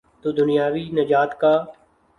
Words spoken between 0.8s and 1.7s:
نجات کا۔